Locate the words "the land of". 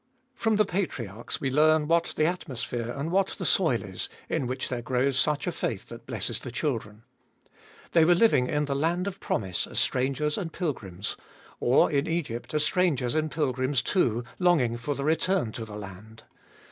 8.65-9.19